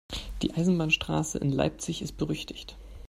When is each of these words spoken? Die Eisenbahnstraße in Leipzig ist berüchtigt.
Die 0.41 0.55
Eisenbahnstraße 0.55 1.37
in 1.37 1.51
Leipzig 1.51 2.01
ist 2.01 2.17
berüchtigt. 2.17 2.75